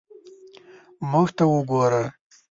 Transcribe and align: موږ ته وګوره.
موږ 1.11 1.27
ته 1.37 1.43
وګوره. 1.53 2.03